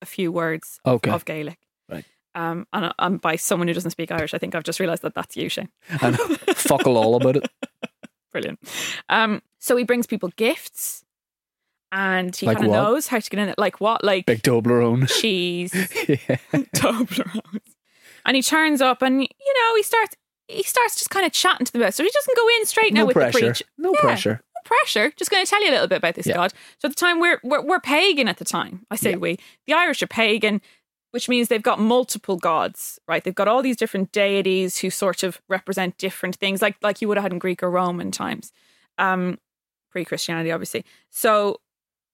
[0.00, 1.10] a few words of- Okay.
[1.10, 1.58] of Gaelic.
[1.88, 2.04] Right.
[2.34, 5.14] Um, and, and by someone who doesn't speak Irish, I think I've just realised that
[5.14, 5.68] that's you, Shane.
[6.00, 6.16] And
[6.54, 7.48] fuckle all about it.
[8.32, 8.60] Brilliant.
[9.10, 11.01] Um, so he brings people gifts,
[11.92, 13.58] and he Like kind of knows how to get in it.
[13.58, 14.02] Like what?
[14.02, 15.08] Like Big Toblerone.
[15.20, 15.72] cheese,
[16.08, 16.36] yeah.
[16.74, 17.60] Toblerones.
[18.24, 20.16] And he turns up, and you know he starts.
[20.48, 21.94] He starts just kind of chatting to them about.
[21.94, 23.38] So he doesn't go in straight now No with pressure.
[23.38, 23.62] the preach.
[23.78, 24.40] No Yeah, pressure.
[24.54, 25.12] No pressure.
[25.16, 26.34] Just going to tell you a little bit about this Yeah.
[26.34, 26.52] god.
[26.78, 28.84] So at the time we're we're, we're pagan at the time.
[28.90, 29.16] I say Yeah.
[29.16, 29.38] we.
[29.66, 30.60] The Irish are pagan,
[31.12, 33.22] which means they've got multiple gods, right?
[33.24, 37.08] They've got all these different deities who sort of represent different things, like like you
[37.08, 38.52] would have had in Greek or Roman times,
[38.98, 39.38] um,
[39.90, 40.84] pre Christianity, obviously.
[41.10, 41.60] So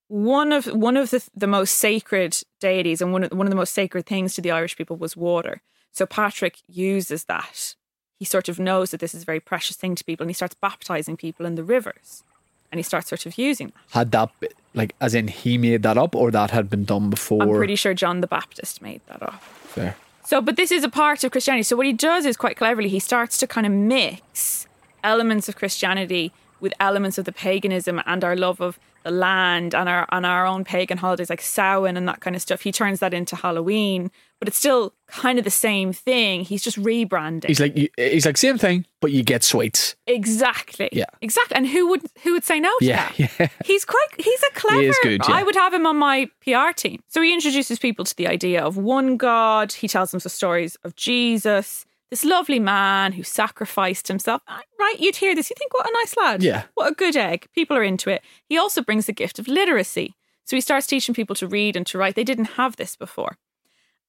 [0.09, 3.57] one of one of the the most sacred deities and one of one of the
[3.57, 5.63] most sacred things to the Irish people was water.
[5.93, 7.75] So Patrick uses that.
[8.19, 10.35] He sort of knows that this is a very precious thing to people, and he
[10.35, 12.25] starts baptizing people in the rivers,
[12.73, 13.83] and he starts sort of using that.
[13.91, 14.31] Had that
[14.75, 17.43] like as in he made that up or that had been done before?
[17.43, 19.43] I'm pretty sure John the Baptist made that up.
[19.43, 19.97] fair.
[20.25, 21.63] So, but this is a part of Christianity.
[21.63, 24.67] So, what he does is quite cleverly, he starts to kind of mix
[25.03, 29.89] elements of Christianity with elements of the paganism and our love of the land and
[29.89, 32.63] our and our own pagan holidays like Samhain and that kind of stuff.
[32.63, 36.43] He turns that into Halloween, but it's still kind of the same thing.
[36.45, 37.47] He's just rebranding.
[37.47, 39.95] He's like he's like same thing, but you get sweets.
[40.07, 40.89] exactly.
[40.93, 41.05] Yeah.
[41.23, 41.57] Exactly.
[41.57, 43.19] And who would who would say no to Yeah, that?
[43.39, 43.49] yeah.
[43.65, 45.35] He's quite he's a clever He is good, yeah.
[45.37, 47.01] I would have him on my PR team.
[47.09, 49.73] So he introduces people to the idea of one God.
[49.73, 54.43] He tells them the stories of Jesus, this lovely man who sacrificed himself.
[54.79, 56.43] Right, you'd hear this, you think, what a nice lad.
[56.43, 56.65] Yeah.
[56.75, 57.47] What a good egg.
[57.55, 58.23] People are into it.
[58.49, 60.15] He also brings the gift of literacy.
[60.45, 62.15] So he starts teaching people to read and to write.
[62.15, 63.37] They didn't have this before.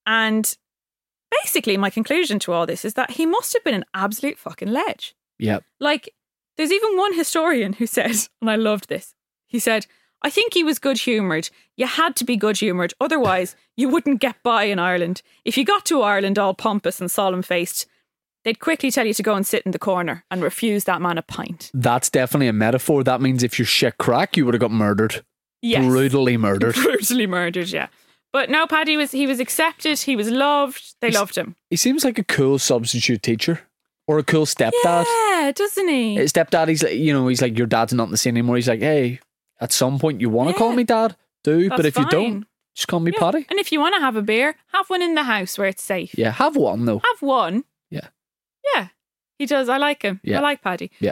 [0.06, 0.56] And
[1.44, 4.70] basically, my conclusion to all this is that he must have been an absolute fucking
[4.70, 5.16] ledge.
[5.38, 5.60] Yeah.
[5.80, 6.14] Like,
[6.56, 9.14] there's even one historian who said, and I loved this.
[9.48, 9.86] He said,
[10.21, 11.49] I think he was good humoured.
[11.77, 15.21] You had to be good humoured, otherwise, you wouldn't get by in Ireland.
[15.45, 17.88] If you got to Ireland all pompous and solemn faced,
[18.43, 21.17] they'd quickly tell you to go and sit in the corner and refuse that man
[21.17, 21.71] a pint.
[21.73, 23.03] That's definitely a metaphor.
[23.03, 25.23] That means if you're shit crack, you would have got murdered.
[25.62, 25.86] Yes.
[25.86, 26.75] Brutally murdered.
[26.84, 27.88] Brutally murdered, yeah.
[28.32, 31.55] But no, Paddy was he was accepted, he was loved, they loved him.
[31.71, 33.62] He seems like a cool substitute teacher
[34.08, 35.05] or a cool stepdad.
[35.05, 36.15] Yeah, doesn't he?
[36.15, 38.58] His stepdad, he's like, you know, he's like, your dad's not in the same anymore.
[38.58, 39.19] He's like, hey,
[39.60, 42.45] at some point you want to call me dad, do, but That's if you don't,
[42.76, 43.19] just call me Yeah.
[43.19, 43.45] Paddy.
[43.50, 45.84] And if you want to have a beer, have one in the house where it's
[45.84, 46.13] safe.
[46.17, 47.00] Yeah, have one though.
[47.00, 47.63] Have one.
[47.89, 48.08] Yeah.
[48.74, 48.88] Yeah.
[49.38, 49.69] He does.
[49.69, 50.19] I like him.
[50.24, 50.39] Yeah.
[50.39, 50.91] I like Paddy.
[51.00, 51.12] Yeah.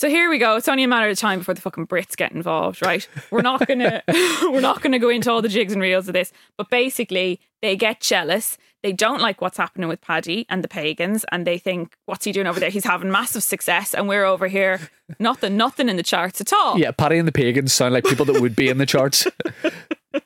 [0.00, 0.56] So here we go.
[0.56, 3.06] It's only a matter of time before the fucking Brits get involved, right?
[3.30, 4.02] We're not gonna
[4.44, 7.76] we're not gonna go into all the jigs and reels of this, but basically they
[7.76, 8.56] get jealous.
[8.82, 12.32] They don't like what's happening with Paddy and the pagans, and they think, "What's he
[12.32, 12.70] doing over there?
[12.70, 16.78] He's having massive success, and we're over here, nothing, nothing in the charts at all."
[16.78, 19.26] Yeah, Paddy and the Pagans sound like people that would be in the charts.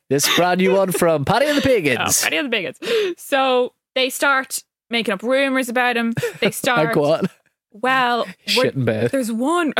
[0.08, 2.22] this brand new one from Paddy and the Oh, Pagans.
[2.22, 2.78] Paddy and the pagans.
[3.20, 6.14] So they start making up rumors about him.
[6.38, 7.30] They start like what?
[7.74, 9.10] Well, Shit in bed.
[9.10, 9.74] There's one.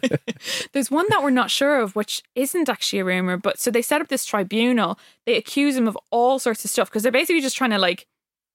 [0.72, 3.36] there's one that we're not sure of, which isn't actually a rumor.
[3.36, 4.98] But so they set up this tribunal.
[5.26, 8.06] They accuse him of all sorts of stuff because they're basically just trying to like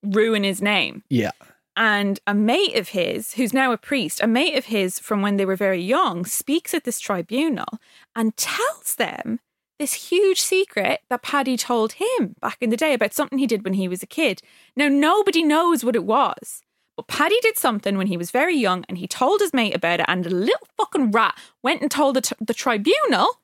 [0.02, 1.04] ruin his name.
[1.10, 1.32] Yeah.
[1.76, 5.36] And a mate of his, who's now a priest, a mate of his from when
[5.36, 7.80] they were very young, speaks at this tribunal
[8.16, 9.40] and tells them
[9.78, 13.64] this huge secret that Paddy told him back in the day about something he did
[13.66, 14.42] when he was a kid.
[14.76, 16.62] Now, nobody knows what it was,
[16.96, 20.00] but Paddy did something when he was very young and he told his mate about
[20.00, 23.40] it, and a little fucking rat went and told the, t- the tribunal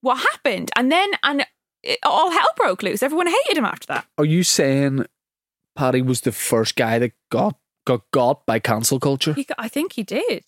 [0.00, 0.70] what happened.
[0.76, 1.46] And then, and
[1.82, 3.02] it, all hell broke loose.
[3.02, 4.06] Everyone hated him after that.
[4.18, 5.06] Are you saying
[5.74, 9.32] Paddy was the first guy that got got got by cancel culture?
[9.32, 10.44] He, I think he did.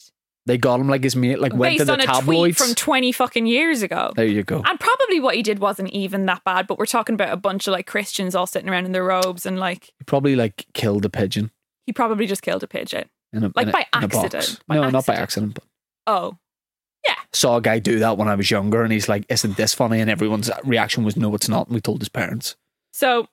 [0.47, 2.57] They got him like his mate, like went based to on the tabloids.
[2.57, 4.13] from 20 fucking years ago.
[4.15, 4.63] there you go.
[4.65, 7.67] And probably what he did wasn't even that bad, but we're talking about a bunch
[7.67, 11.05] of like Christians all sitting around in their robes and like He probably like killed
[11.05, 11.51] a pigeon
[11.87, 13.09] he probably just killed a pigeon.
[13.33, 14.61] in a Like in by a accident.
[14.67, 15.23] By no, not by accident.
[15.23, 15.55] accident.
[15.55, 15.65] But
[16.09, 16.39] Oh,
[17.07, 17.15] yeah.
[17.33, 20.01] saw a guy do that when I was younger, and he's like, "Isn't this funny?"
[20.01, 22.57] And everyone's reaction was, "No, it's not." And we told his parents.
[22.93, 23.29] so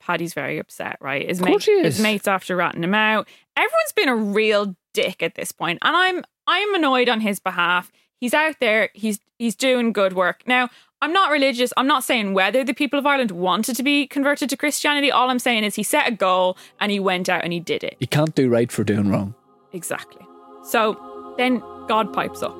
[0.00, 1.28] Paddy's very upset, right?
[1.28, 2.00] His, mate, his is.
[2.00, 3.28] mates after ratting him out.
[3.56, 7.90] Everyone's been a real dick at this point, and I'm I'm annoyed on his behalf.
[8.20, 8.90] He's out there.
[8.94, 10.44] He's he's doing good work.
[10.46, 11.72] Now, I'm not religious.
[11.76, 15.12] I'm not saying whether the people of Ireland wanted to be converted to Christianity.
[15.12, 17.84] All I'm saying is he set a goal and he went out and he did
[17.84, 17.96] it.
[18.00, 19.34] You can't do right for doing wrong.
[19.72, 20.26] Exactly.
[20.64, 22.56] So then God pipes up.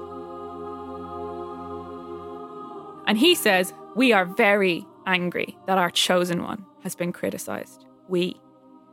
[3.08, 7.86] And he says, We are very angry that our chosen one has been criticized.
[8.08, 8.40] We,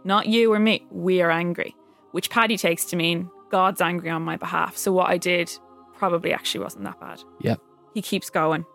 [0.04, 1.76] not you or me, we are angry.
[2.14, 4.76] Which Paddy takes to mean God's angry on my behalf.
[4.76, 5.52] So what I did
[5.98, 7.22] probably actually wasn't that bad.
[7.42, 7.60] Yep.
[7.94, 8.66] He keeps going.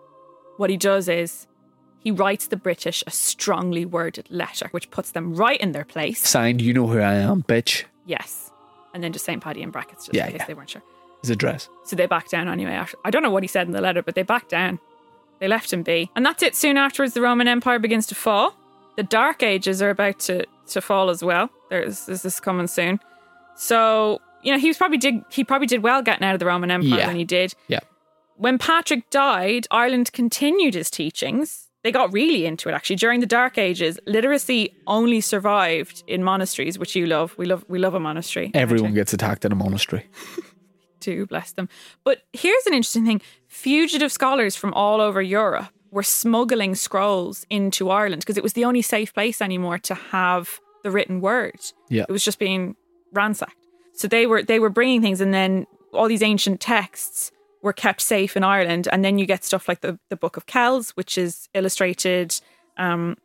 [0.61, 1.47] What he does is
[2.01, 6.21] he writes the British a strongly worded letter, which puts them right in their place.
[6.29, 7.85] Signed, you know who I am, bitch.
[8.05, 8.51] Yes.
[8.93, 9.43] And then just St.
[9.43, 10.47] Paddy in brackets, just Yeah, in case yeah.
[10.49, 10.83] they weren't sure.
[11.23, 11.71] His address.
[11.85, 12.79] So they backed down anyway.
[13.07, 14.79] I don't know what he said in the letter, but they backed down.
[15.39, 16.11] They left him be.
[16.15, 16.55] And that's it.
[16.55, 18.55] Soon afterwards, the Roman Empire begins to fall.
[18.99, 21.49] The Dark Ages are about to, to fall as well.
[21.71, 23.01] There's, this coming soon.
[23.57, 26.45] So, you know, he was probably did he probably did well getting out of the
[26.47, 27.07] Roman Empire Yeah.
[27.07, 27.55] when he did.
[27.69, 27.81] Yeah.
[28.41, 31.69] When Patrick died, Ireland continued his teachings.
[31.85, 32.97] They got really into it actually.
[32.97, 37.37] During the Dark Ages, literacy only survived in monasteries, which you love.
[37.37, 38.51] We love we love a monastery.
[38.55, 40.07] Everyone gets attacked in a monastery.
[41.01, 41.69] Do bless them.
[42.03, 47.91] But here's an interesting thing fugitive scholars from all over Europe were smuggling scrolls into
[47.91, 51.61] Ireland because it was the only safe place anymore to have the written word.
[51.91, 52.05] Yeah.
[52.09, 52.75] It was just being
[53.13, 53.67] ransacked.
[53.93, 58.01] So they were they were bringing things and then all these ancient texts were kept
[58.01, 61.19] safe in Ireland and then you get stuff like the, the Book of Kells which
[61.19, 62.41] is illustrated
[62.77, 63.17] um,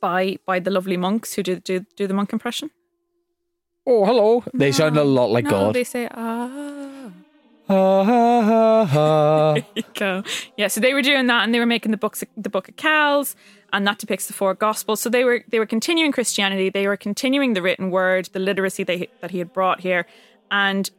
[0.00, 2.70] by by the lovely monks who do do, do the monk impression.
[3.84, 4.44] Oh, hello.
[4.54, 5.74] They sound a lot like no, God.
[5.74, 7.10] they say ah
[7.72, 9.52] ha, ha, ha.
[9.54, 10.22] There you go.
[10.56, 12.76] Yeah, so they were doing that, and they were making the books, the Book of
[12.76, 13.36] Kells,
[13.72, 15.00] and that depicts the four Gospels.
[15.00, 16.70] So they were they were continuing Christianity.
[16.70, 20.06] They were continuing the written word, the literacy they, that he had brought here,
[20.50, 20.90] and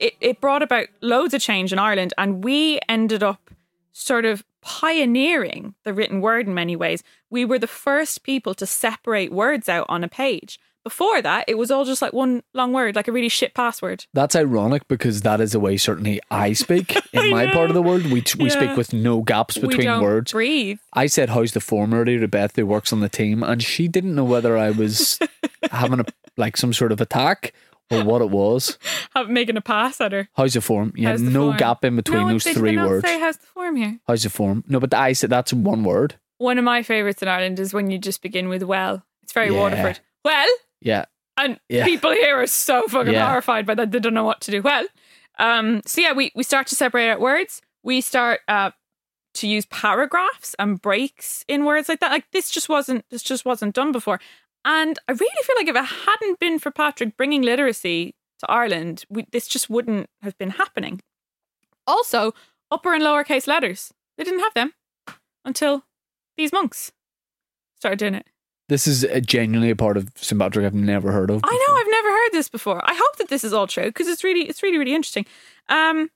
[0.00, 2.12] it it brought about loads of change in Ireland.
[2.18, 3.50] And we ended up
[3.92, 7.02] sort of pioneering the written word in many ways.
[7.30, 10.58] We were the first people to separate words out on a page.
[10.82, 14.06] Before that, it was all just like one long word, like a really shit password.
[14.14, 17.82] That's ironic because that is the way certainly I speak in my part of the
[17.82, 18.04] world.
[18.06, 18.48] We we Yeah.
[18.48, 20.32] speak with no gaps we between words.
[20.32, 20.78] breathe.
[20.94, 23.88] I said, "How's the form earlier to Beth, who works on the team?" and she
[23.88, 25.18] didn't know whether I was
[25.70, 26.06] having a
[26.38, 27.52] like some sort of attack
[27.90, 28.78] or what it was.
[29.14, 30.28] Have, making a pass at her.
[30.36, 30.92] How's the form?
[30.96, 31.56] Yeah, How's the no form?
[31.56, 33.06] gap in between no, those they three did not words.
[33.06, 33.98] Say how's the form here.
[34.06, 34.64] How's the form?
[34.68, 36.14] No, but I said that's one word.
[36.38, 39.04] One of my favourites in Ireland is when you just begin with well.
[39.22, 39.58] It's very Yeah.
[39.60, 40.00] Waterford.
[40.24, 40.48] Well,
[40.80, 41.04] Yeah,
[41.36, 41.84] and Yeah.
[41.84, 43.28] people here are so fucking Yeah.
[43.28, 43.90] horrified by that.
[43.90, 44.62] They don't know what to do.
[44.62, 44.86] Well,
[45.38, 47.60] um, so yeah, we, we start to separate out words.
[47.82, 48.70] We start uh,
[49.34, 52.10] to use paragraphs and breaks in words like that.
[52.10, 54.20] Like this just wasn't this just wasn't done before.
[54.64, 59.04] And I really feel like if it hadn't been for Patrick bringing literacy to Ireland,
[59.08, 61.00] we, this just wouldn't have been happening.
[61.86, 62.34] Also,
[62.70, 63.92] upper and lowercase letters.
[64.16, 64.74] They didn't have them
[65.44, 65.84] until
[66.36, 66.92] these monks
[67.76, 68.26] started doing it.
[68.68, 70.38] this is a genuinely a part of St.
[70.38, 71.40] Patrick I've never heard of.
[71.42, 72.80] I know I've never heard this before.
[72.84, 75.26] I hope that this is all true because it's really it's really really interesting.
[75.68, 76.10] Um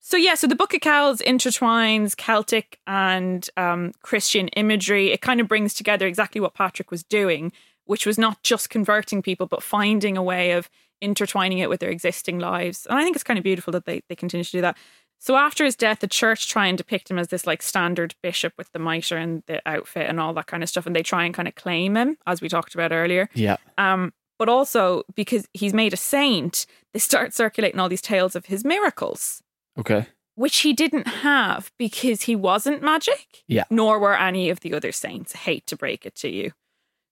[0.00, 5.12] so yeah, so the Book of Kells intertwines Celtic and um, Christian imagery.
[5.12, 7.52] It kind of brings together exactly what Patrick was doing,
[7.86, 10.68] which was not just converting people, but finding a way of
[11.00, 12.86] intertwining it with their existing lives.
[12.88, 14.76] And I think it's kind of beautiful that they, they continue to do that.
[15.18, 18.52] So after his death, the church try and depict him as this like standard bishop
[18.58, 21.24] with the mitre and the outfit and all that kind of stuff, and they try
[21.24, 23.28] and kind of claim him, as we talked about earlier.
[23.34, 28.36] Yeah, Um, but also because he's made a saint, they start circulating all these tales
[28.36, 29.42] of his miracles,
[29.78, 30.06] okay.
[30.34, 33.44] which he didn't have because he wasn't magic.
[33.46, 33.64] Yeah.
[33.70, 35.34] Nor were any of the other saints.
[35.34, 36.52] I hate to break it to you.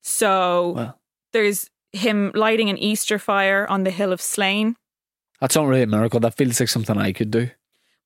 [0.02, 0.98] So Well,
[1.32, 4.76] there's him lighting an Easter fire on the hill of Slane.
[5.40, 6.20] that's not really a miracle.
[6.20, 7.50] That feels like something I could do.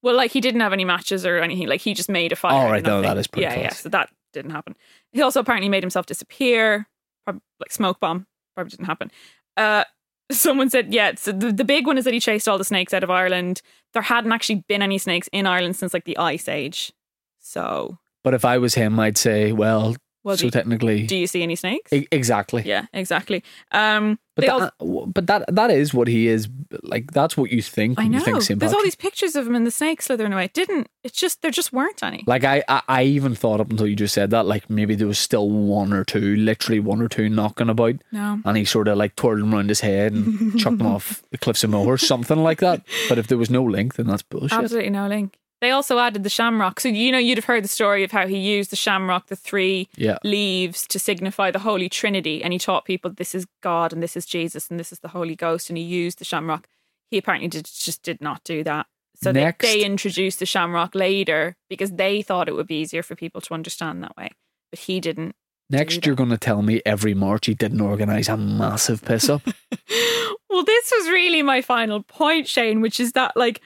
[0.03, 1.67] Well, like he didn't have any matches or anything.
[1.69, 2.53] Like he just made a fire.
[2.53, 3.69] All right, no, that is pretty Yeah, yeah.
[3.73, 4.77] So that didn't happen.
[5.13, 6.87] He also apparently made himself disappear.
[7.25, 8.27] Prob- Like smoke bomb.
[8.55, 9.11] Probably didn't happen.
[9.57, 9.85] Uh,
[10.31, 11.15] someone said, yeah.
[11.17, 13.63] So the, the big one is that he chased all the snakes out of Ireland.
[13.95, 16.93] There hadn't actually been any snakes in Ireland since like the Ice Age.
[17.41, 19.97] So, But if I was him, I'd say, well,
[20.27, 21.93] well, so do, technically, do you see any snakes?
[21.93, 22.63] E- exactly.
[22.67, 23.45] yeah, exactly.
[23.71, 26.49] Um, But that, also- but that that is what he is.
[26.83, 28.19] Like that's what you think I when know.
[28.19, 28.61] you think.
[28.61, 30.47] There's all these pictures of him and the snake slithering away.
[30.47, 30.89] It didn't.
[31.05, 32.25] It's just there just weren't any.
[32.27, 35.07] Like I, I, I even thought up until you just said that, like maybe there
[35.07, 38.41] was still one or two, literally one or two knocking about, no.
[38.45, 41.39] and he sort of like twirled them around his head and chucked them off the
[41.39, 42.83] cliffs of Moher, something like that.
[43.09, 44.59] But if there was no link, then that's bullshit.
[44.59, 45.39] Absolutely no link.
[45.61, 46.81] They also added the shamrock.
[46.81, 49.37] So, you know, you'd have heard the story of how he used the shamrock, the
[49.37, 50.19] three Yeah.
[50.23, 52.43] leaves, to signify the Holy Trinity.
[52.43, 55.09] And he taught people this is God and this is Jesus and this is the
[55.09, 55.71] Holy Ghost.
[55.71, 56.69] And he used the shamrock.
[57.11, 58.87] He apparently did, just did not do that.
[59.23, 63.17] So they, they introduced the shamrock later because they thought it would be easier for
[63.17, 64.31] people to understand that way.
[64.71, 65.35] But he didn't.
[65.71, 69.43] Next, you're going to tell me every March he didn't organise a massive piss up.
[70.51, 73.63] well, this was really my final point, Shane, which is that like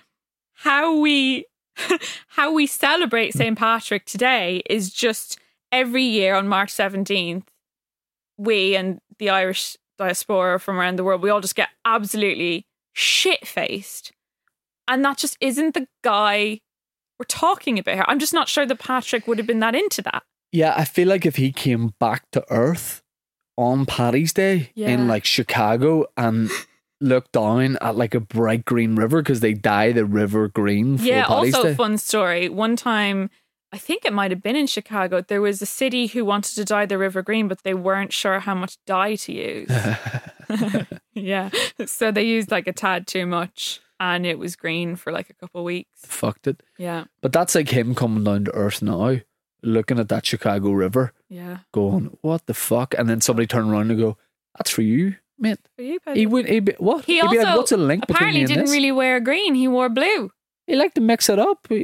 [0.54, 1.46] how we
[2.28, 3.56] how we celebrate St.
[3.58, 5.38] Patrick today is just
[5.72, 7.44] every year on March 17th,
[8.38, 13.46] we and the Irish diaspora from around the world, we all just get absolutely shit
[13.46, 14.12] faced.
[14.88, 16.60] And that just isn't the guy
[17.18, 18.04] we're talking about here.
[18.08, 20.22] I'm just not sure that Patrick would have been that into that.
[20.52, 23.02] yeah, I feel like if he came back to Earth
[23.56, 24.88] on Paddy's Day Yeah.
[24.88, 26.50] in like Chicago and
[27.00, 31.04] looked down at like a bright green river because they dye the river green for
[31.04, 31.74] Yeah, also Day.
[31.74, 32.48] fun story.
[32.48, 33.30] One time,
[33.72, 36.64] I think it might have been in Chicago, there was a city who wanted to
[36.64, 39.70] dye the river green, but they weren't sure how much dye to use.
[41.14, 41.50] yeah.
[41.86, 45.34] So they used like a tad too much and it was green for like a
[45.34, 46.00] couple of weeks.
[46.04, 46.62] Fucked it.
[46.78, 47.04] Yeah.
[47.20, 49.20] But that's like him coming down to Earth now,
[49.62, 51.58] looking at that Chicago river, Yeah.
[51.72, 54.16] going, "What the fuck?" And then somebody turn around and go,
[54.56, 55.58] "That's for you, mate."
[56.14, 56.46] He would.
[56.48, 57.04] He'd be, what?
[57.04, 59.54] He also like, "What's the link apparently didn't this?" really wear green.
[59.54, 60.30] He wore blue.
[60.66, 61.66] He liked to mix it up.
[61.68, 61.76] He,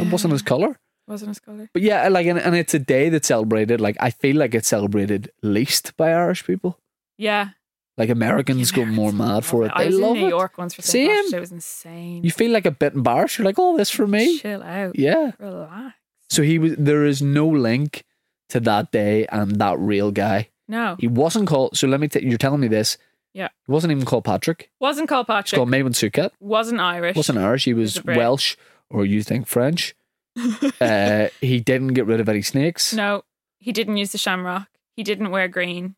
[0.00, 0.78] It wasn't his color.
[1.06, 1.68] Wasn't his colour.
[1.72, 3.80] But yeah, like, and, and it's a day that's celebrated.
[3.80, 6.78] Like, I feel like it's celebrated least by Irish people.
[7.18, 7.50] Yeah.
[7.98, 9.72] Like Americans go more mad for it.
[9.74, 10.30] I They was love in New it.
[10.30, 10.92] York once for St.
[10.92, 11.08] Same.
[11.16, 11.32] Patrick's.
[11.34, 12.24] It was insane.
[12.24, 13.36] You feel like a bit embarrassed.
[13.38, 14.98] You're like, "Oh, this for me." Chill out.
[14.98, 15.32] Yeah.
[15.38, 15.94] Relax.
[16.30, 16.74] So he was.
[16.78, 18.04] There is no link
[18.48, 20.48] to that day and that real guy.
[20.72, 20.96] No.
[20.98, 21.76] He wasn't called.
[21.76, 22.08] So let me.
[22.08, 22.96] T- you're telling me this.
[23.34, 23.48] Yeah.
[23.66, 24.70] He wasn't even called Patrick.
[24.80, 25.56] Wasn't called He's Patrick.
[25.58, 26.30] called Maewyn Succat.
[26.40, 27.14] wasn't Irish.
[27.16, 27.64] Wasn't Irish.
[27.64, 28.56] He was a Welsh,
[28.90, 29.94] or you think French.
[30.80, 32.92] uh, he didn't get rid of any snakes.
[32.94, 33.22] No,
[33.58, 34.68] he didn't use the shamrock.
[34.96, 35.94] He didn't wear green.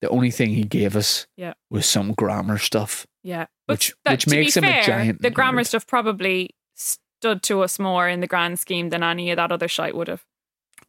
[0.00, 1.54] The only thing he gave us Yeah.
[1.70, 3.06] was some grammar stuff.
[3.22, 3.46] Yeah.
[3.68, 5.66] But Which- that- which makes him a fair, giant The grammar nerd.
[5.68, 9.68] stuff probably stood to us more in the grand scheme than any of that other
[9.68, 10.24] shite would have.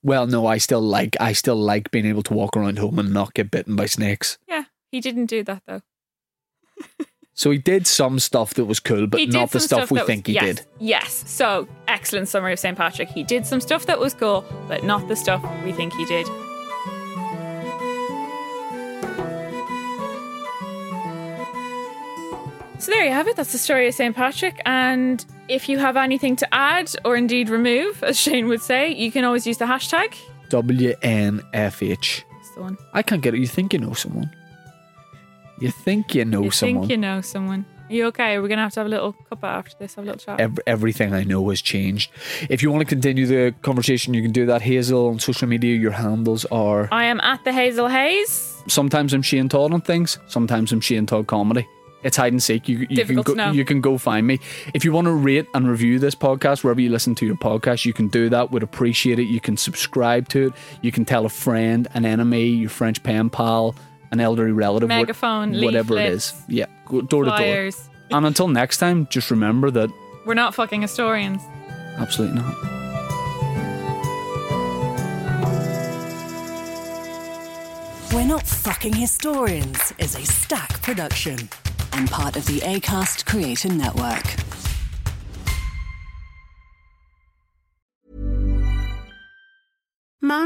[0.03, 3.13] Well, no, I still like I still like being able to walk around home and
[3.13, 4.37] not get bitten by snakes.
[4.47, 5.81] Yeah, he didn't do that though.
[7.35, 10.03] So he did some stuff that was cool, but not the some stuff, we that
[10.03, 10.65] was- think he yes, did.
[10.79, 11.23] Yes.
[11.25, 12.77] So excellent summary of St.
[12.77, 13.09] Patrick.
[13.09, 16.27] He did some stuff that was cool, but not the stuff we think he did.
[22.79, 23.35] So there you have it.
[23.37, 24.13] That's the story of St.
[24.15, 24.61] Patrick.
[24.65, 29.11] And if you have anything to add or indeed remove, as Shane would say, you
[29.11, 30.15] can always use the hashtag.
[30.49, 32.23] WNFH.
[32.31, 32.77] That's the one.
[32.93, 33.39] I can't get it.
[33.39, 34.29] You think you know someone?
[35.59, 36.83] You think you know you someone?
[36.83, 37.65] think you know someone.
[37.89, 38.39] Are you okay?
[38.39, 39.95] We're gonna have to have a little cuppa after this.
[39.95, 40.39] Have a little chat.
[40.39, 42.11] Ev- everything I know has changed.
[42.49, 44.61] If you want to continue the conversation, you can do that.
[44.61, 45.75] Hazel on social media.
[45.75, 46.89] Your handles are.
[46.91, 48.63] I am at the Hazel Haze.
[48.67, 50.17] Sometimes I'm Shane Todd on things.
[50.27, 51.67] Sometimes I'm Shane Todd comedy.
[52.03, 52.67] It's hide and seek.
[52.67, 54.39] You, you can go, you can go find me.
[54.73, 57.85] If you want to rate and review this podcast wherever you listen to your podcast,
[57.85, 58.51] you can do that.
[58.51, 59.23] Would appreciate it.
[59.23, 60.53] You can subscribe to it.
[60.81, 63.75] You can tell a friend, an enemy, your French pen pal,
[64.11, 66.43] an elderly relative, what- Megaphone, whatever it leaflets, is.
[66.47, 67.69] Yeah, go door to door.
[68.11, 69.89] And until next time, just remember that
[70.25, 71.41] We're not fucking historians.
[71.97, 72.55] absolutely not.
[78.13, 81.37] We're Not Fucking Historians is a stack production
[81.93, 84.42] and part of the ACAST Creator Network.